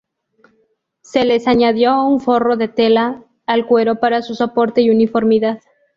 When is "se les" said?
1.03-1.47